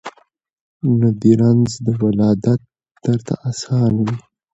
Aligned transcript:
نو 0.97 1.07
دي 1.21 1.31
رنځ 1.41 1.69
د 1.85 1.87
ولادت 2.03 2.61
درته 3.03 3.33
آسان 3.51 3.93
وي 4.03 4.17